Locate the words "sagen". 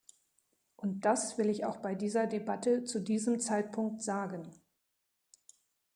4.01-4.51